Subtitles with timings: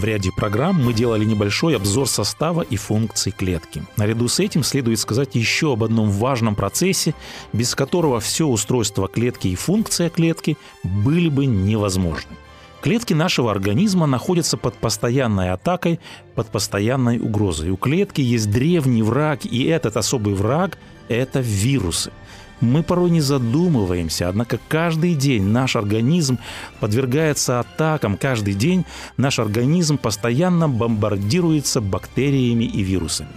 [0.00, 3.82] В ряде программ мы делали небольшой обзор состава и функций клетки.
[3.98, 7.14] Наряду с этим следует сказать еще об одном важном процессе,
[7.52, 12.32] без которого все устройство клетки и функция клетки были бы невозможны.
[12.80, 16.00] Клетки нашего организма находятся под постоянной атакой,
[16.34, 17.68] под постоянной угрозой.
[17.68, 20.78] У клетки есть древний враг, и этот особый враг–
[21.08, 22.10] это вирусы.
[22.60, 26.38] Мы порой не задумываемся, однако каждый день наш организм
[26.78, 28.84] подвергается атакам, каждый день
[29.16, 33.30] наш организм постоянно бомбардируется бактериями и вирусами.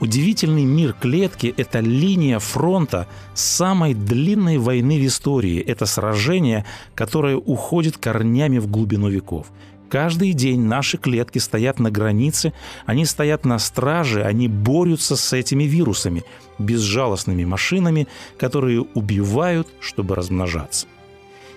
[0.00, 5.60] Удивительный мир клетки– это линия фронта самой длинной войны в истории.
[5.60, 9.48] Это сражение, которое уходит корнями в глубину веков.
[9.88, 12.52] Каждый день наши клетки стоят на границе,
[12.84, 16.24] они стоят на страже, они борются с этими вирусами,
[16.58, 20.86] безжалостными машинами, которые убивают, чтобы размножаться.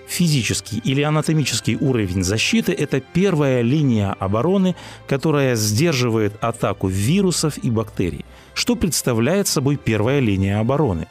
[0.08, 8.24] Физический или анатомический уровень защиты– это первая линия обороны, которая сдерживает атаку вирусов и бактерий.
[8.54, 11.06] Что представляет собой первая линия обороны?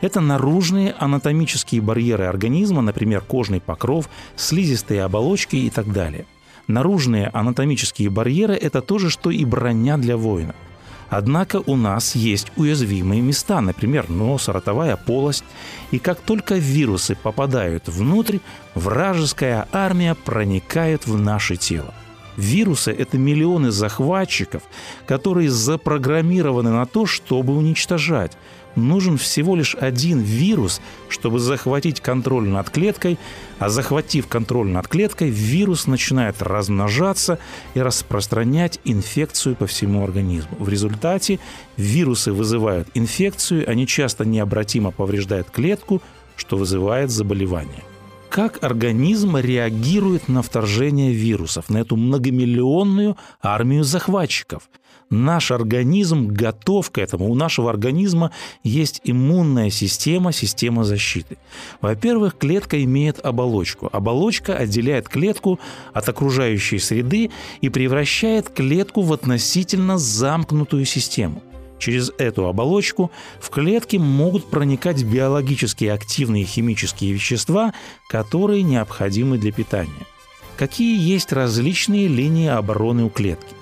[0.00, 6.26] Это наружные анатомические барьеры организма, например, кожный покров, слизистые оболочки и так далее–
[6.70, 10.54] Наружные анатомические барьеры– это то же, что и броня для воина.
[11.08, 15.42] Однако у нас есть уязвимые места, например, нос, ротовая полость.
[15.90, 18.38] И как только вирусы попадают внутрь,
[18.76, 21.92] вражеская армия проникает в наше тело.
[22.36, 24.62] Вирусы– это миллионы захватчиков,
[25.08, 28.36] которые запрограммированы на то, чтобы уничтожать–
[28.76, 33.18] нужен всего лишь один вирус, чтобы захватить контроль над клеткой,
[33.58, 37.38] а захватив контроль над клеткой, вирус начинает размножаться
[37.74, 40.56] и распространять инфекцию по всему организму.
[40.58, 41.38] В результате
[41.76, 46.02] вирусы вызывают инфекцию, они часто необратимо повреждают клетку,
[46.36, 47.82] что вызывает заболевание
[48.30, 54.62] как организм реагирует на вторжение вирусов, на эту многомиллионную армию захватчиков.
[55.10, 57.28] Наш организм готов к этому.
[57.28, 58.30] У нашего организма
[58.62, 61.36] есть иммунная система, система защиты.
[61.80, 63.88] Во-первых, клетка имеет оболочку.
[63.90, 65.58] Оболочка отделяет клетку
[65.92, 71.42] от окружающей среды и превращает клетку в относительно замкнутую систему.
[71.80, 73.10] Через эту оболочку
[73.40, 77.74] в клетки могут проникать биологически активные химические вещества,
[78.08, 80.06] которые необходимы для питания.
[80.56, 83.59] Какие есть различные линии обороны у клетки?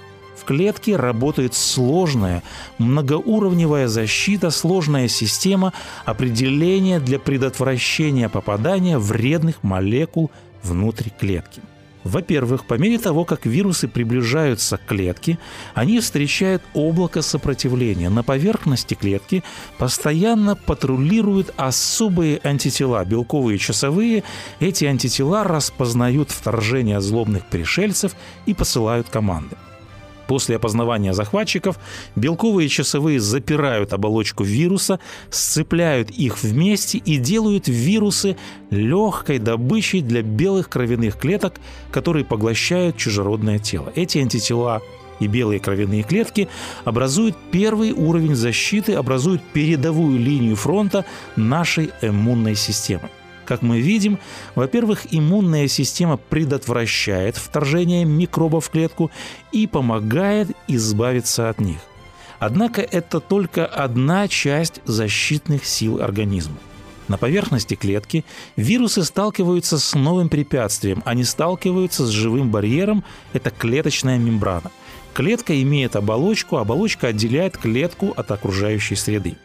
[0.49, 2.43] Клетке работает сложная,
[2.79, 5.75] многоуровневая защита, сложная система
[6.07, 10.31] определения для предотвращения попадания вредных молекул
[10.63, 11.61] внутрь клетки.
[12.03, 15.39] Во-первых, по мере того, как вирусы приближаются к клетке,
[15.75, 18.09] они встречают облако сопротивления.
[18.09, 19.45] На поверхности клетки
[19.77, 24.25] постоянно патрулируют особые антитела, белковые часовые.
[24.61, 28.17] Эти антитела распознают вторжение злобных пришельцев
[28.47, 29.55] и посылают команды.
[30.29, 31.79] После опознавания захватчиков
[32.15, 35.01] белковые часовые запирают оболочку вируса,
[35.31, 38.37] сцепляют их вместе и делают вирусы
[38.71, 41.55] легкой добычей для белых кровяных клеток,
[41.91, 43.91] которые поглощают чужеродное тело.
[43.97, 44.83] Эти антитела
[45.19, 46.47] и белые кровяные клетки
[46.85, 51.07] образуют первый уровень защиты, образуют передовую линию фронта
[51.37, 53.09] нашей иммунной системы.
[53.49, 54.19] Как мы видим,
[54.55, 59.11] во-первых, иммунная система предотвращает вторжение микробов в клетку
[59.53, 61.79] и помогает избавиться от них.
[62.41, 66.59] Однако это только одна часть защитных сил организма.
[67.09, 68.23] На поверхности клетки
[68.57, 71.03] вирусы сталкиваются с новым препятствием.
[71.07, 73.03] Они сталкиваются с живым барьером–
[73.33, 74.71] это клеточная мембрана.
[75.15, 79.39] Клетка имеет оболочку, оболочка отделяет клетку от окружающей среды.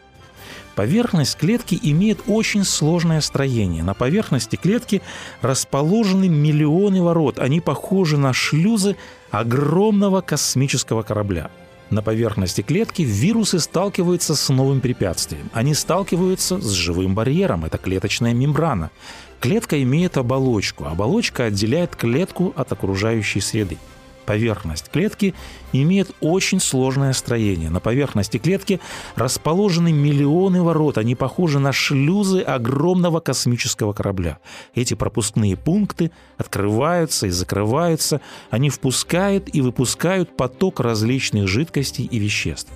[0.74, 3.82] Поверхность клетки имеет очень сложное строение.
[3.82, 5.02] На поверхности клетки
[5.40, 7.38] расположены миллионы ворот.
[7.38, 8.96] Они похожи на шлюзы
[9.30, 11.50] огромного космического корабля.
[11.90, 15.48] На поверхности клетки вирусы сталкиваются с новым препятствием.
[15.52, 17.64] Они сталкиваются с живым барьером.
[17.64, 18.90] Это клеточная мембрана.
[19.38, 20.86] Клетка имеет оболочку.
[20.86, 23.78] Оболочка отделяет клетку от окружающей среды.
[24.26, 25.34] Поверхность клетки
[25.72, 27.68] имеет очень сложное строение.
[27.68, 28.80] На поверхности клетки
[29.16, 30.98] расположены миллионы ворот.
[30.98, 34.38] Они похожи на шлюзы огромного космического корабля.
[34.74, 38.20] Эти пропускные пункты открываются и закрываются.
[38.50, 42.72] Они впускают и выпускают поток различных жидкостей и веществ.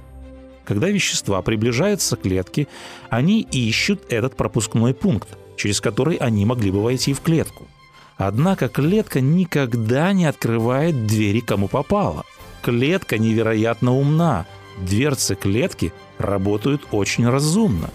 [0.67, 2.69] Когда вещества приближаются к клетке,
[3.09, 7.67] они ищут этот пропускной пункт, через который они могли бы войти в клетку.
[8.19, 12.25] Однако клетка никогда не открывает двери кому попало.
[12.63, 14.45] Клетка невероятно умна.
[14.77, 17.91] Дверцы клетки работают очень разумно.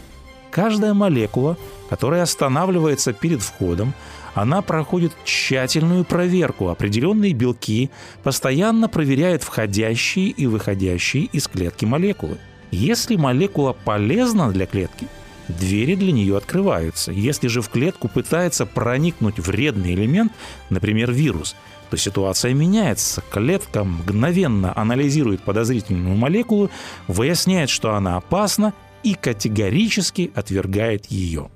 [0.50, 1.58] Каждая молекула,
[1.90, 3.94] которая останавливается перед входом,
[4.34, 6.70] она проходит тщательную проверку.
[6.70, 7.90] Определенные белки
[8.24, 12.38] постоянно проверяют входящие и выходящие из клетки молекулы.
[12.72, 15.08] Если молекула полезна для клетки,
[15.48, 17.12] двери для нее открываются.
[17.12, 20.32] Если же в клетку пытается проникнуть вредный элемент,
[20.70, 21.56] например, вирус,
[21.90, 23.24] то ситуация меняется.
[23.30, 26.72] Клетка мгновенно анализирует подозрительную молекулу,
[27.08, 28.74] выясняет, что она опасна
[29.04, 31.50] и категорически отвергает ее.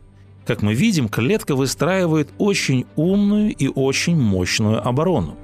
[0.45, 5.37] Как мы видим, клетка выстраивает очень умную и очень мощную оборону.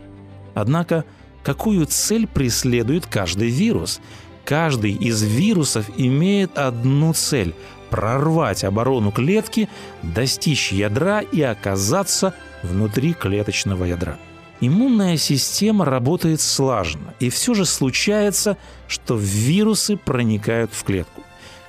[0.53, 1.05] Однако,
[1.43, 3.99] какую цель преследует каждый вирус?
[4.45, 7.55] Каждый из вирусов имеет одну цель–
[7.93, 9.69] прорвать оборону клетки,
[10.01, 14.17] достичь ядра и оказаться внутри клеточного ядра.
[14.61, 18.57] Иммунная система работает слаженно, и все же случается,
[18.87, 21.21] что вирусы проникают в клетку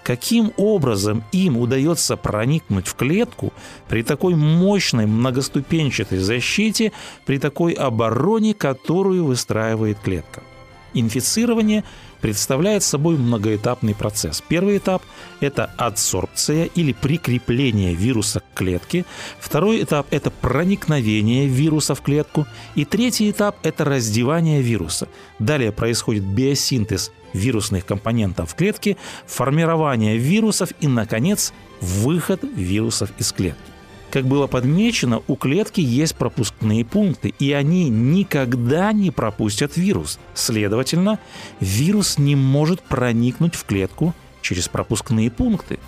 [0.03, 3.55] каким образом им удается проникнуть в клетку
[3.89, 6.93] при такой мощной многоступенчатой защите,
[7.25, 10.43] при такой обороне, которую выстраивает клетка.
[10.95, 11.85] Инфицирование
[12.21, 14.43] представляет собой многоэтапный процесс.
[14.49, 15.03] Первый этап–
[15.41, 19.05] это адсорбция или прикрепление вируса к клетке.
[19.41, 22.47] Второй этап– это проникновение вируса в клетку.
[22.77, 25.09] И третий этап– это раздевание вируса.
[25.39, 33.74] Далее происходит биосинтез вирусных компонентов в клетке, формирование вирусов и, наконец, выход вирусов из клетки.
[34.15, 40.21] Как было подмечено, у клетки есть пропускные пункты, и они никогда не пропустят вирус.
[40.35, 41.19] Следовательно,
[41.59, 45.81] вирус не может проникнуть в клетку через пропускные пункты.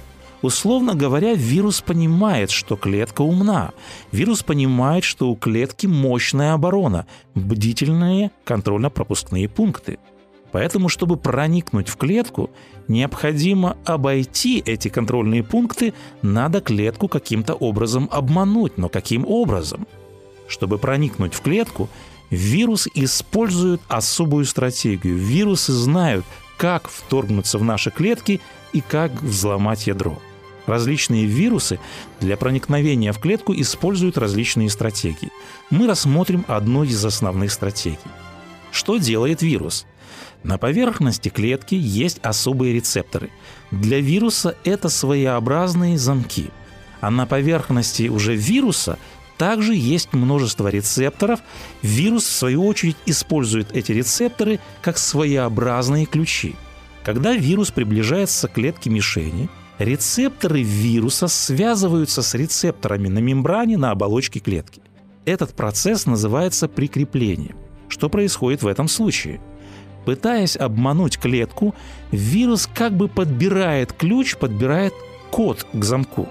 [0.43, 3.71] Условно говоря, вирус понимает, что клетка умна.
[4.11, 7.07] Вирус понимает, что у клетки мощная оборона,
[7.37, 10.01] бдительные контрольно-пропускные пункты–
[10.53, 12.51] Поэтому, чтобы проникнуть в клетку,
[12.89, 18.79] необходимо обойти эти контрольные пункты, надо клетку каким-то образом обмануть.
[18.79, 19.87] Но каким образом?
[20.49, 21.89] Чтобы проникнуть в клетку,
[22.31, 25.17] вирус использует особую стратегию.
[25.17, 26.25] Вирусы знают,
[26.57, 28.41] как вторгнуться в наши клетки
[28.73, 30.19] и как взломать ядро.
[30.67, 31.79] Различные вирусы
[32.21, 35.31] для проникновения в клетку используют различные стратегии.
[35.71, 37.99] Мы рассмотрим одну из основных стратегий.
[38.73, 39.87] Что делает вирус?
[40.47, 43.31] На поверхности клетки есть особые рецепторы.
[43.73, 46.51] Для вируса это своеобразные замки.
[47.01, 48.97] А на поверхности уже вируса
[49.39, 51.41] также есть множество рецепторов.
[51.83, 56.55] Вирус, в свою очередь, использует эти рецепторы как своеобразные ключи.
[57.03, 59.49] Когда вирус приближается к клетке мишени,
[59.81, 64.81] рецепторы вируса связываются с рецепторами на мембране на оболочке клетки.
[65.25, 67.57] Этот процесс называется прикреплением.
[67.89, 69.41] Что происходит в этом случае?
[70.07, 71.75] Пытаясь обмануть клетку,
[72.13, 74.95] вирус как бы подбирает ключ, подбирает
[75.33, 76.29] код к замку.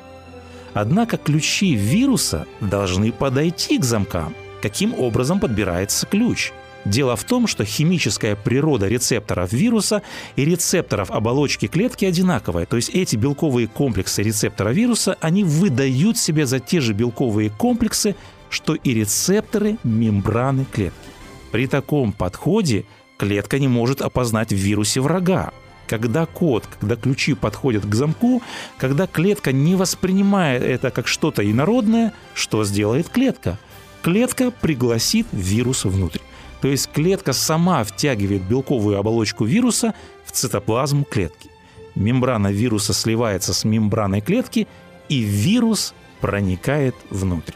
[0.74, 4.34] Однако ключи вируса должны подойти к замкам.
[4.62, 6.54] Каким образом подбирается ключ?
[6.86, 10.02] Дело в том, что химическая природа рецепторов вируса
[10.38, 12.66] и рецепторов оболочки клетки одинаковая.
[12.66, 18.16] То есть эти белковые комплексы рецептора вируса, они выдают себе за те же белковые комплексы,
[18.50, 21.10] что и рецепторы мембраны клетки.
[21.52, 22.86] При таком подходе
[23.18, 25.52] клетка не может опознать в вирусе врага.
[25.88, 28.42] Когда код, когда ключи подходят к замку,
[28.78, 33.60] когда клетка не воспринимает это как что-то инородное, что сделает клетка?
[34.02, 36.20] Клетка пригласит вирус внутрь.
[36.62, 39.94] То есть клетка сама втягивает белковую оболочку вируса
[40.26, 41.50] в цитоплазму клетки.
[41.94, 44.68] Мембрана вируса сливается с мембраной клетки,
[45.08, 47.54] и вирус проникает внутрь.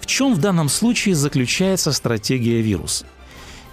[0.00, 3.06] В чем в данном случае заключается стратегия вируса?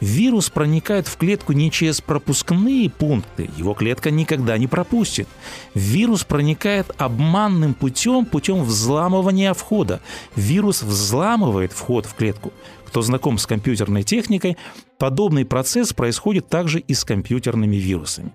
[0.02, 5.28] Вирус проникает в клетку не через пропускные пункты, его клетка никогда не пропустит.
[5.76, 10.02] Вирус проникает обманным путем, путем взламывания входа.
[10.36, 12.52] Вирус взламывает вход в клетку.
[12.88, 14.58] Кто знаком с компьютерной техникой,
[14.98, 18.34] подобный процесс происходит также и с компьютерными вирусами.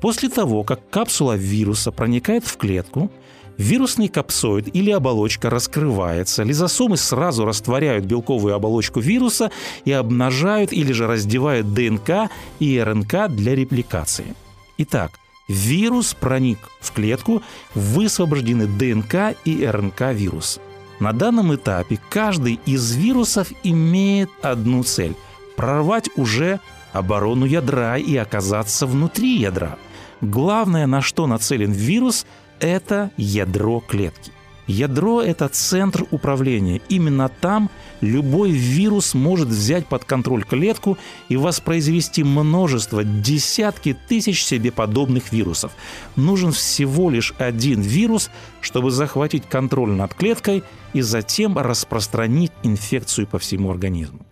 [0.00, 3.10] После того, как капсула вируса проникает в клетку,
[3.58, 9.50] Вирусный капсоид или оболочка раскрывается, лизосомы сразу растворяют белковую оболочку вируса
[9.84, 14.36] и обнажают или же раздевают ДНК и РНК для репликации.
[14.78, 17.42] Итак, вирус проник в клетку,
[17.74, 20.60] высвобождены ДНК и РНК вируса.
[21.00, 25.16] На данном этапе каждый из вирусов имеет одну цель–
[25.56, 26.60] прорвать уже
[26.92, 29.78] оборону ядра и оказаться внутри ядра–
[30.20, 32.26] главное, на что нацелен вирус,
[32.60, 34.32] это ядро клетки.
[34.68, 36.82] Ядро– это центр управления.
[36.90, 37.70] Именно там
[38.02, 40.98] любой вирус может взять под контроль клетку
[41.30, 45.72] и воспроизвести множество, десятки тысяч себе подобных вирусов.
[46.16, 50.62] Нужен всего лишь один вирус, чтобы захватить контроль над клеткой
[50.92, 54.26] и затем распространить инфекцию по всему организму.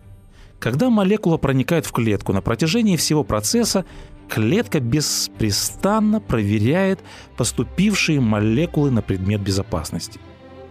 [0.59, 3.85] Когда молекула проникает в клетку на протяжении всего процесса,
[4.27, 6.99] клетка беспрестанно проверяет
[7.35, 10.19] поступившие молекулы на предмет безопасности.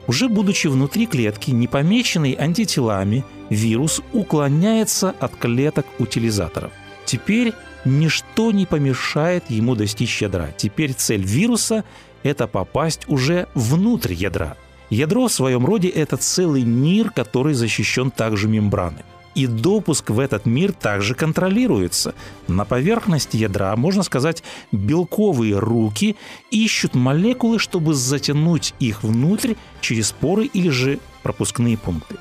[0.06, 6.70] Уже будучи внутри клетки, не помеченный антителами, вирус уклоняется от клеток утилизаторов.
[7.04, 7.52] Теперь
[7.84, 10.50] ничто не помешает ему достичь ядра.
[10.56, 11.84] Теперь цель вируса–
[12.22, 14.56] это попасть уже внутрь ядра.
[14.90, 19.02] Ядро в своем роде– это целый мир, который защищен также мембраной
[19.36, 22.14] и допуск в этот мир также контролируется.
[22.48, 26.16] На поверхности ядра, можно сказать, белковые руки
[26.50, 32.16] ищут молекулы, чтобы затянуть их внутрь через поры или же пропускные пункты.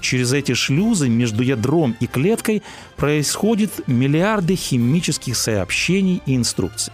[0.00, 2.62] Через эти шлюзы между ядром и клеткой
[2.96, 6.92] происходят миллиарды химических сообщений и инструкций.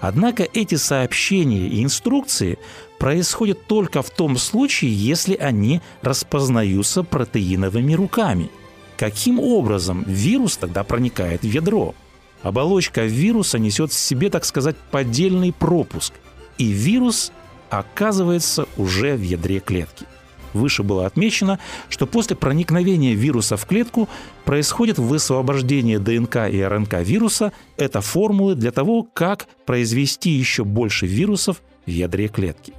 [0.00, 2.58] Однако эти сообщения и инструкции
[2.98, 8.50] происходят только в том случае, если они распознаются протеиновыми руками–
[8.98, 11.94] Каким образом вирус тогда проникает в ядро?
[12.42, 16.12] Оболочка вируса несет в себе, так сказать, поддельный пропуск,
[16.58, 17.30] и вирус
[17.70, 20.04] оказывается уже в ядре клетки.
[20.52, 24.08] Выше было отмечено, что после проникновения вируса в клетку
[24.44, 27.52] происходит высвобождение ДНК и РНК вируса.
[27.76, 32.72] Это формулы для того, как произвести еще больше вирусов в ядре клетки.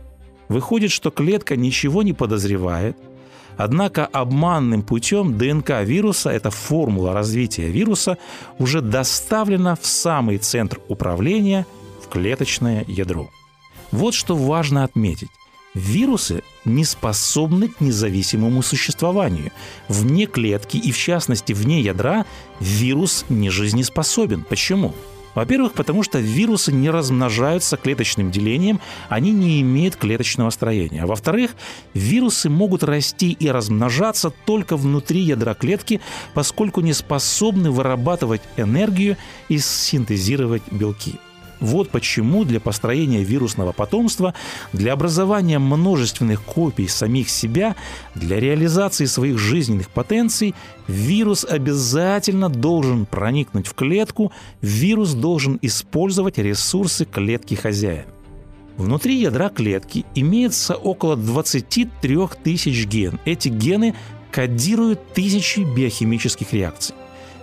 [0.49, 2.97] Выходит, что клетка ничего не подозревает,
[3.59, 8.17] Однако обманным путем ДНК вируса, эта формула развития вируса,
[8.57, 11.65] уже доставлена в самый центр управления,
[12.01, 13.29] в клеточное ядро.
[13.91, 15.27] Вот что важно отметить.
[15.73, 19.51] Вирусы не способны к независимому существованию.
[19.89, 22.25] Вне клетки и, в частности, вне ядра
[22.61, 24.45] вирус не жизнеспособен.
[24.47, 24.95] Почему?
[25.35, 31.03] Во-первых, потому что вирусы не размножаются клеточным делением, они не имеют клеточного строения.
[31.03, 31.51] А во-вторых,
[31.93, 36.01] вирусы могут расти и размножаться только внутри ядра клетки,
[36.33, 39.17] поскольку не способны вырабатывать энергию
[39.47, 41.19] и синтезировать белки.
[41.59, 44.33] Вот почему для построения вирусного потомства,
[44.71, 47.75] для образования множественных копий самих себя,
[48.15, 50.55] для реализации своих жизненных потенций
[50.87, 58.05] вирус обязательно должен проникнуть в клетку, вирус должен использовать ресурсы клетки хозяина.
[58.77, 63.19] Внутри ядра клетки имеется около 23 тысяч ген.
[63.25, 63.93] Эти гены
[64.31, 66.95] кодируют тысячи биохимических реакций.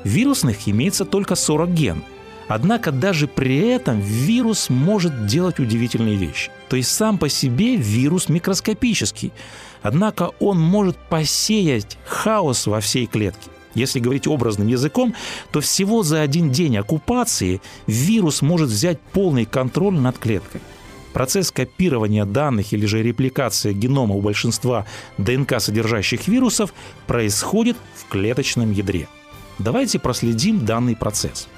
[0.03, 2.03] Вирусных имеется только 40 ген–
[2.49, 6.51] Однако даже при этом вирус может делать удивительные вещи.
[6.69, 9.33] То есть сам по себе вирус микроскопический.
[9.83, 13.51] Однако он может посеять хаос во всей клетке.
[13.75, 15.15] Если говорить образным языком,
[15.51, 20.63] то всего за один день оккупации вирус может взять полный контроль над клеткой.
[21.13, 24.87] Процесс копирования данных или же репликация генома у большинства
[25.19, 26.73] ДНК содержащих вирусов
[27.07, 29.09] происходит в клеточном ядре.
[29.59, 31.49] Давайте проследим данный процесс–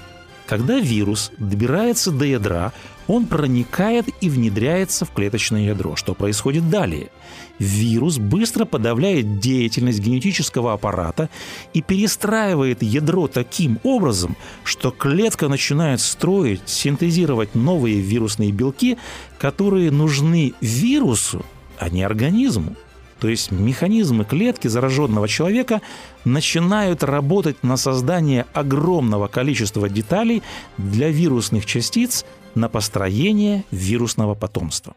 [0.49, 2.73] когда вирус добирается до ядра,
[3.05, 5.95] он проникает и внедряется в клеточное ядро.
[5.95, 7.11] Что происходит далее?
[7.59, 11.29] Вирус быстро подавляет деятельность генетического аппарата
[11.75, 18.97] и перестраивает ядро таким образом, что клетка начинает строить, синтезировать новые вирусные белки,
[19.37, 21.45] которые нужны вирусу,
[21.77, 22.75] а не организму.
[23.19, 25.81] То есть механизмы клетки зараженного человека
[26.25, 30.41] начинают работать на создание огромного количества деталей
[30.77, 34.95] для вирусных частиц на построение вирусного потомства.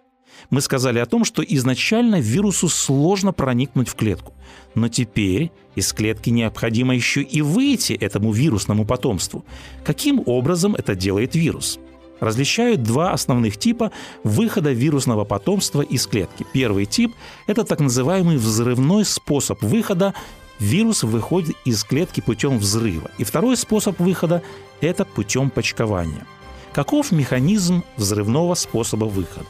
[0.51, 4.33] Мы сказали о том, что изначально вирусу сложно проникнуть в клетку.
[4.75, 9.45] Но теперь из клетки необходимо еще и выйти этому вирусному потомству.
[9.85, 11.79] Каким образом это делает вирус?
[12.23, 13.91] Различают два основных типа
[14.23, 16.47] выхода вирусного потомства из клетки.
[16.53, 17.15] Первый тип–
[17.49, 20.15] это так называемый взрывной способ выхода
[20.61, 23.11] вирус выходит из клетки путем взрыва.
[23.19, 24.41] И второй способ выхода–
[24.81, 26.25] это путем почкования.
[26.73, 29.49] Каков механизм взрывного способа выхода?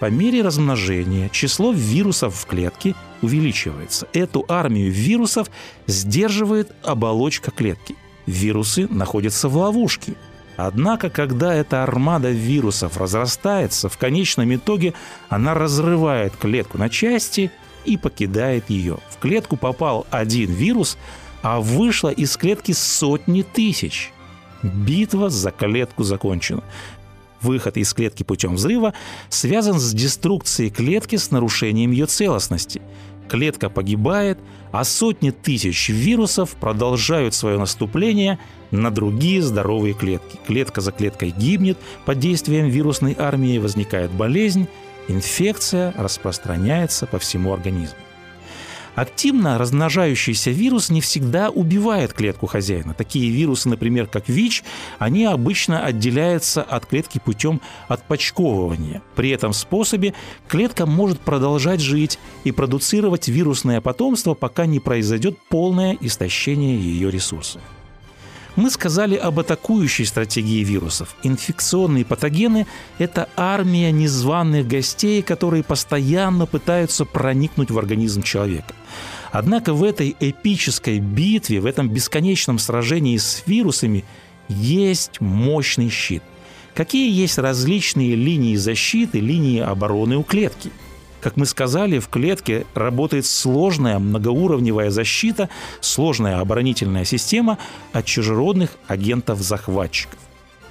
[0.00, 4.08] По мере размножения число вирусов в клетке увеличивается.
[4.14, 5.50] Эту армию вирусов
[5.86, 7.94] сдерживает оболочка клетки.
[8.24, 10.14] Вирусы находятся в ловушке–
[10.56, 14.94] Однако, когда эта армада вирусов разрастается, в конечном итоге
[15.28, 17.50] она разрывает клетку на части
[17.84, 18.98] и покидает ее.
[19.08, 20.98] В клетку попал один вирус,
[21.42, 24.12] а вышло из клетки сотни тысяч.
[24.62, 26.62] Битва за клетку закончена.
[27.40, 28.92] выход из клетки путем взрыва
[29.30, 32.82] связан с деструкцией клетки с нарушением ее целостности.
[33.30, 34.38] Клетка погибает,
[34.72, 38.38] а сотни тысяч вирусов продолжают свое наступление
[38.70, 40.38] на другие здоровые клетки.
[40.46, 44.68] Клетка за клеткой гибнет, под действием вирусной армии возникает болезнь,
[45.08, 47.96] инфекция распространяется по всему организму.
[48.94, 52.92] Активно размножающийся вирус не всегда убивает клетку хозяина.
[52.92, 54.64] Такие вирусы, например, как ВИЧ,
[54.98, 59.00] они обычно отделяются от клетки путем отпочковывания.
[59.14, 60.14] При этом способе
[60.48, 67.62] клетка может продолжать жить и продуцировать вирусное потомство, пока не произойдет полное истощение ее ресурсов.
[68.56, 71.14] Мы сказали об атакующей стратегии вирусов.
[71.22, 72.66] Инфекционные патогены–
[72.98, 78.74] это армия незваных гостей, которые постоянно пытаются проникнуть в организм человека.
[79.32, 84.04] Однако в этой эпической битве, в этом бесконечном сражении с вирусами
[84.48, 86.22] есть мощный щит.
[86.74, 90.70] Какие есть различные линии защиты, линии обороны у клетки–
[91.20, 95.48] как мы сказали, в клетке работает сложная многоуровневая защита,
[95.80, 97.58] сложная оборонительная система
[97.92, 100.18] от чужеродных агентов-захватчиков.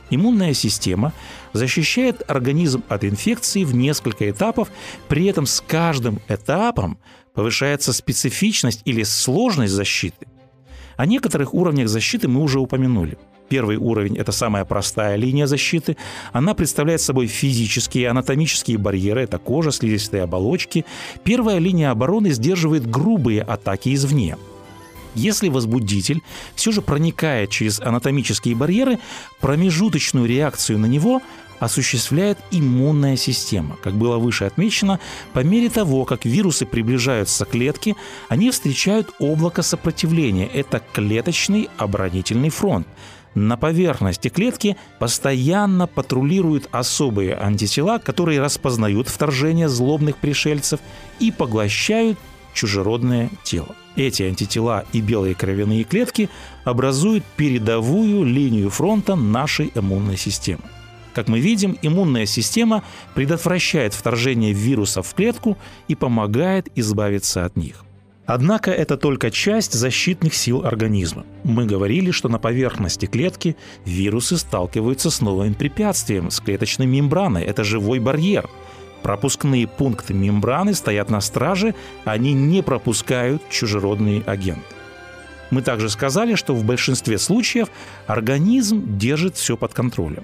[0.09, 1.13] Иммунная система
[1.53, 4.69] защищает организм от инфекции в несколько этапов,
[5.07, 6.97] при этом с каждым этапом
[7.33, 10.27] повышается специфичность или сложность защиты.
[10.97, 13.17] О некоторых уровнях защиты мы уже упомянули–
[13.49, 15.97] Первый уровень– это самая простая линия защиты.
[16.31, 20.85] Она представляет собой физические, анатомические барьеры– это кожа, слизистые оболочки.
[21.23, 24.37] Первая линия обороны сдерживает грубые атаки извне.
[25.15, 26.21] Если возбудитель
[26.55, 28.99] все же проникает через анатомические барьеры,
[29.41, 31.21] промежуточную реакцию на него
[31.59, 33.75] осуществляет иммунная система.
[33.83, 34.99] Как было выше отмечено,
[35.33, 37.95] по мере того, как вирусы приближаются к клетке,
[38.29, 40.47] они встречают облако сопротивления.
[40.47, 42.87] Это клеточный оборонительный фронт.
[43.39, 50.81] На поверхности клетки постоянно патрулируют особые антитела, которые распознают вторжение злобных пришельцев
[51.21, 52.19] и поглощают
[52.53, 53.77] чужеродное тело.
[53.95, 56.29] Эти антитела и белые кровяные клетки
[56.65, 60.63] образуют передовую линию фронта нашей иммунной системы.
[61.13, 62.83] Как мы видим, иммунная система
[63.15, 67.85] предотвращает вторжение вирусов в клетку и помогает избавиться от них.
[68.29, 71.25] Однако это только часть защитных сил организма.
[71.43, 77.43] Мы говорили, что на поверхности клетки вирусы сталкиваются с новым препятствием, с клеточной мембраной.
[77.43, 78.47] Это живой барьер.
[79.01, 81.73] Пропускные пункты мембраны стоят на страже,
[82.05, 84.75] они не пропускают чужеродные агенты.
[85.49, 87.69] Мы также сказали, что в большинстве случаев
[88.05, 90.23] организм держит все под контролем.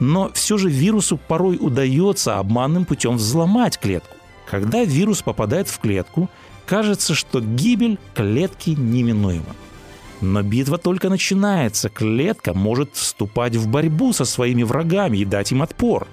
[0.00, 4.16] Но все же вирусу порой удается обманным путем взломать клетку.
[4.50, 6.28] Когда вирус попадает в клетку,
[6.66, 9.54] Кажется, что гибель клетки неминуема.
[10.20, 11.90] Но битва только начинается.
[11.90, 16.06] Клетка может вступать в борьбу со своими врагами и дать им отпор.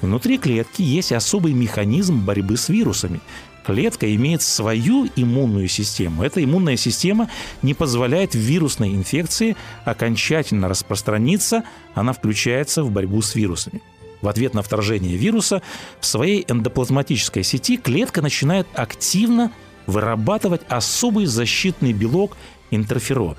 [0.00, 3.20] Внутри клетки есть особый механизм борьбы с вирусами.
[3.64, 6.22] Клетка имеет свою иммунную систему.
[6.22, 7.30] Эта иммунная система
[7.62, 11.64] не позволяет вирусной инфекции окончательно распространиться,
[11.94, 13.80] она включается в борьбу с вирусами.
[14.20, 15.62] В ответ на вторжение вируса
[16.00, 19.50] в своей эндоплазматической сети клетка начинает активно
[19.86, 22.36] вырабатывать особый защитный белок
[22.70, 23.36] интерферон.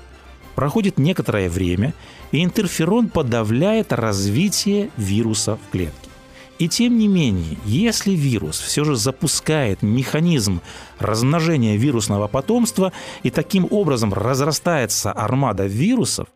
[0.54, 1.94] Проходит некоторое время,
[2.32, 6.10] и интерферон подавляет развитие вируса в клетке.
[6.58, 10.62] И тем не менее, если вирус все же запускает механизм
[10.98, 16.28] размножения вирусного потомства и таким образом разрастается армада вирусов,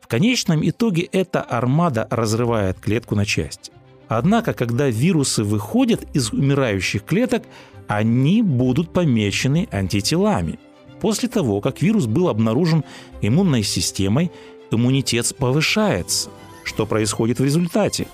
[0.00, 3.72] в конечном итоге эта армада разрывает клетку на части.
[4.06, 7.42] Однако, когда вирусы выходят из умирающих клеток,
[7.88, 10.58] они будут помечены антителами.
[11.00, 12.84] После того, как вирус был обнаружен
[13.20, 14.30] иммунной системой,
[14.70, 16.30] иммунитет повышается.
[16.64, 18.06] Что происходит в результате?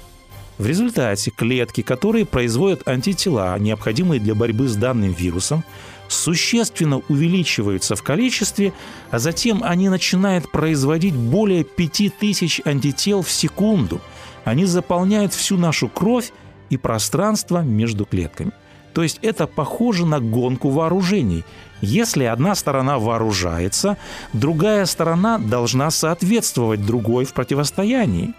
[0.59, 5.65] В результате клетки, которые производят антитела, необходимые для борьбы с данным вирусом,
[6.09, 8.73] существенно увеличиваются в количестве,
[9.11, 14.01] а затем они начинают производить более 5000 антител в секунду.
[14.45, 16.33] Они заполняют всю нашу кровь
[16.69, 18.53] и пространство между клетками.
[18.93, 21.45] То есть это похоже на гонку вооружений.
[21.81, 23.97] Если одна сторона вооружается,
[24.33, 28.35] другая сторона должна соответствовать другой в противостоянии.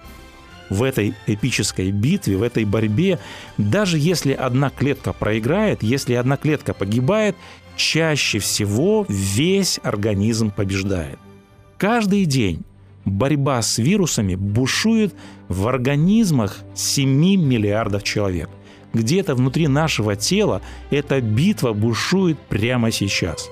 [0.70, 3.20] В этой эпической битве, в этой борьбе,
[3.58, 7.36] даже если одна клетка проиграет, если одна клетка погибает,
[7.76, 11.20] чаще всего весь организм побеждает.
[11.78, 12.64] Каждый день
[13.06, 15.14] борьба с вирусами бушует
[15.50, 18.50] в организмах 7 миллиардов человек
[18.94, 23.50] где-то внутри нашего тела эта битва бушует прямо сейчас.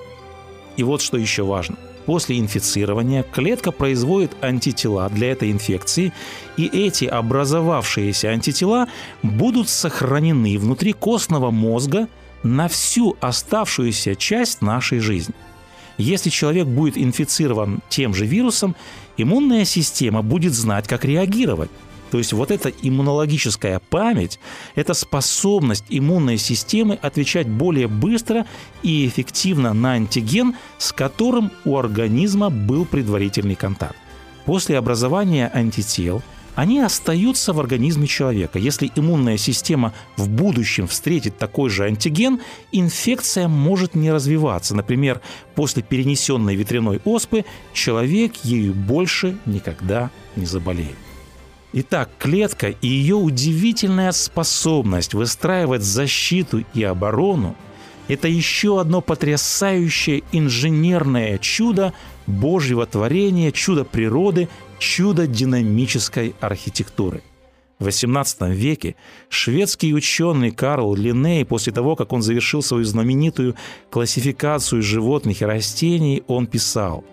[0.76, 1.76] И вот что еще важно.
[2.06, 6.12] После инфицирования клетка производит антитела для этой инфекции,
[6.56, 8.88] и эти образовавшиеся антитела
[9.22, 12.08] будут сохранены внутри костного мозга
[12.42, 15.34] на всю оставшуюся часть нашей жизни.
[15.98, 18.74] Если человек будет инфицирован тем же вирусом,
[19.18, 21.70] иммунная система будет знать, как реагировать.
[22.10, 24.40] То есть вот эта иммунологическая память–
[24.74, 28.46] это способность иммунной системы отвечать более быстро
[28.82, 33.96] и эффективно на антиген, с которым у организма был предварительный контакт.
[34.44, 36.22] После образования антител–
[36.60, 38.58] они остаются в организме человека.
[38.58, 42.40] Если иммунная система в будущем встретит такой же антиген,
[42.72, 44.74] инфекция может не развиваться.
[44.74, 45.20] Например,
[45.54, 51.09] после перенесенной ветряной оспы человек ею больше никогда не заболеет.
[51.72, 57.54] Итак, клетка и ее удивительная способность выстраивать защиту и оборону–
[58.10, 61.92] это еще одно потрясающее инженерное чудо
[62.26, 64.48] Божьего творения, чудо природы,
[64.80, 67.22] чудо динамической архитектуры.
[67.78, 68.96] В XVIII веке
[69.28, 73.54] шведский ученый Карл Линней, после того, как он завершил свою знаменитую
[73.90, 77.04] классификацию животных и растений, он писал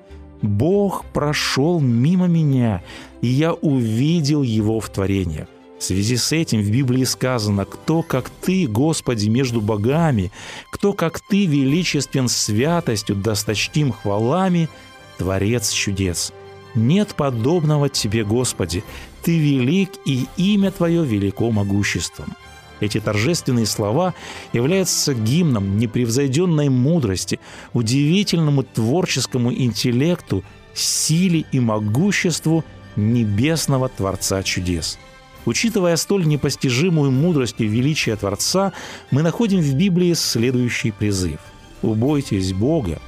[0.41, 2.83] «Бог прошел мимо меня,
[3.21, 5.47] и я увидел его в творениях.
[5.79, 10.31] В связи с этим в Библии сказано «Кто, как Ты, Господи, между богами,
[10.71, 14.69] кто, как Ты, величествен святостью, досточтим хвалами,
[15.17, 16.33] Творец чудес».
[16.77, 18.83] Нет подобного Тебе, Господи.
[19.23, 22.35] Ты велик, и имя Твое велико могуществом.
[22.79, 24.13] Эти торжественные слова
[24.53, 27.39] являются гимном непревзойденной мудрости,
[27.73, 32.63] удивительному творческому интеллекту, силе и могуществу
[32.95, 34.99] небесного Творца чудес.
[35.45, 38.73] Учитывая столь непостижимую мудрость и величие Творца,
[39.11, 41.39] мы находим в Библии следующий призыв.
[41.81, 42.99] «Убойтесь Бога,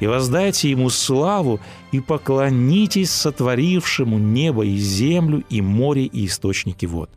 [0.00, 1.60] и воздайте ему славу,
[1.90, 7.10] и поклонитесь сотворившему небо и землю, и море, и источники вод».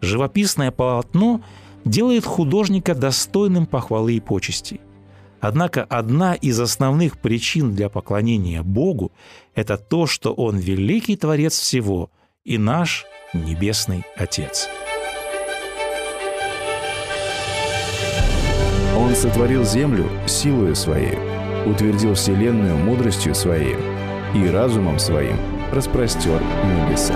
[0.00, 1.42] Живописное полотно
[1.84, 4.80] делает художника достойным похвалы и почестей.
[5.40, 9.12] Однако одна из основных причин для поклонения Богу–
[9.54, 12.10] это то, что Он великий Творец всего
[12.44, 14.68] и наш Небесный Отец.
[18.96, 21.18] Он сотворил землю силою своей–
[21.66, 23.76] утвердил Вселенную мудростью Своей
[24.34, 25.36] и разумом Своим
[25.72, 27.14] распростер небеса.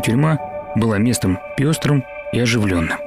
[0.00, 0.38] Народная тюрьма
[0.76, 2.98] была местом пестрым и оживленным.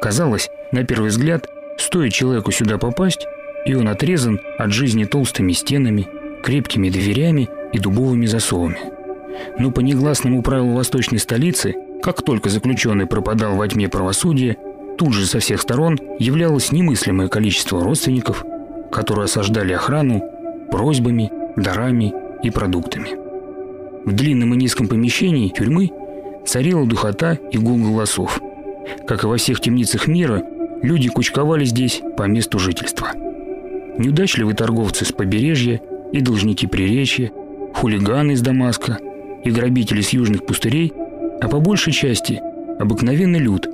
[0.00, 3.26] Казалось, на первый взгляд, Стоит человеку сюда попасть,
[3.64, 6.06] и он отрезан от жизни толстыми стенами,
[6.42, 8.78] крепкими дверями и дубовыми засовами.
[9.58, 14.58] Но по негласному правилу восточной столицы, как только заключенный пропадал во тьме правосудия,
[14.98, 18.44] тут же со всех сторон являлось немыслимое количество родственников,
[18.92, 20.22] которые осаждали охрану
[20.70, 23.08] просьбами, дарами и продуктами.
[24.04, 25.90] В длинном и низком помещении тюрьмы
[26.46, 28.40] царила духота и гул голосов.
[29.06, 30.44] Как и во всех темницах мира,
[30.82, 33.10] Люди кучковали здесь по месту жительства.
[33.98, 37.30] Неудачливые торговцы с побережья и должники приречья,
[37.74, 38.98] хулиганы из Дамаска
[39.44, 40.92] и грабители с южных пустырей,
[41.40, 42.40] а по большей части
[42.78, 43.68] обыкновенный люд,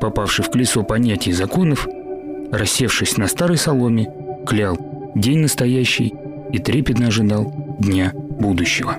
[0.00, 1.88] попавший в колесо понятий законов,
[2.52, 4.12] рассевшись на старой соломе,
[4.46, 4.76] клял
[5.14, 6.12] день настоящий
[6.52, 8.96] и трепетно ожидал дня будущего.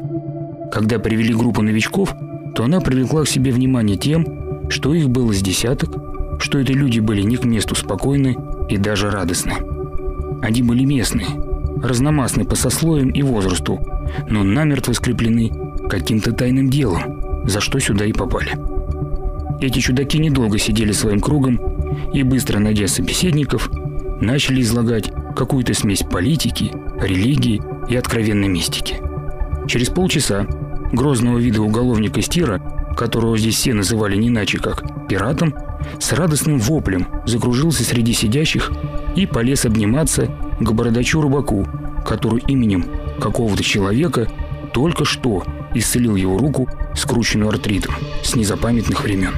[0.71, 2.15] Когда привели группу новичков,
[2.55, 5.91] то она привлекла к себе внимание тем, что их было с десяток,
[6.39, 8.37] что эти люди были не к месту спокойны
[8.69, 9.53] и даже радостны.
[10.41, 11.27] Они были местные,
[11.81, 13.79] разномастны по сословиям и возрасту,
[14.29, 15.51] но намертво скреплены
[15.89, 18.57] каким-то тайным делом, за что сюда и попали.
[19.61, 21.59] Эти чудаки недолго сидели своим кругом
[22.13, 23.69] и, быстро найдя собеседников,
[24.19, 28.95] начали излагать какую-то смесь политики, религии и откровенной мистики.
[29.67, 30.47] Через полчаса
[30.91, 32.61] грозного вида уголовника Стира,
[32.97, 35.53] которого здесь все называли не иначе как пиратом,
[35.99, 38.71] с радостным воплем закружился среди сидящих
[39.15, 40.27] и полез обниматься
[40.59, 41.67] к бородачу-рыбаку,
[42.05, 42.85] который именем
[43.19, 44.27] какого-то человека
[44.73, 49.35] только что исцелил его руку, скрученную артритом, с незапамятных времен.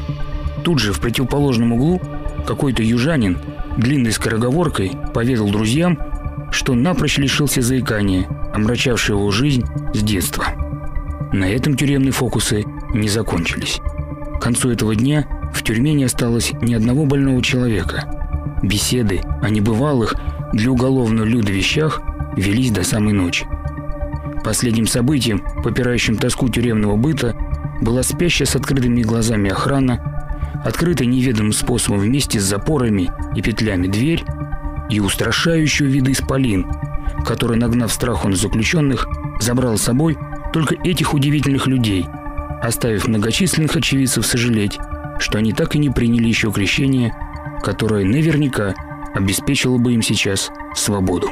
[0.63, 2.01] Тут же в противоположном углу
[2.47, 3.37] какой-то южанин
[3.77, 5.97] длинной скороговоркой поведал друзьям,
[6.51, 10.62] что напрочь лишился заикания, омрачавшего его жизнь с детства.
[11.33, 13.81] На этом тюремные фокусы не закончились.
[14.37, 18.59] К концу этого дня в тюрьме не осталось ни одного больного человека.
[18.61, 20.13] Беседы о небывалых,
[20.53, 22.01] для уголовного люда вещах
[22.37, 23.47] велись до самой ночи.
[24.45, 27.35] Последним событием, попирающим тоску тюремного быта,
[27.81, 34.23] была спящая с открытыми глазами охрана, открытая неведомым способом вместе с запорами и петлями дверь
[34.91, 36.67] и устрашающего вида исполин,
[37.25, 39.07] который, нагнав страху на заключенных,
[39.39, 40.15] забрал с собой
[40.53, 42.05] только этих удивительных людей,
[42.61, 44.77] оставив многочисленных очевидцев сожалеть,
[45.19, 47.13] что они так и не приняли еще крещение,
[47.63, 48.73] которое наверняка
[49.13, 51.29] обеспечило бы им сейчас свободу.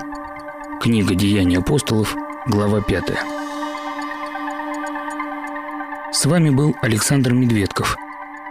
[0.82, 2.16] Книга «Деяния апостолов»,
[2.48, 3.04] глава 5.
[6.12, 7.96] С вами был Александр Медведков.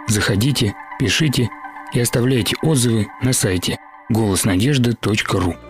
[0.06, 1.50] Заходите, пишите
[1.92, 3.78] и оставляйте отзывы на сайте
[4.09, 5.69] голоснадежды.ру.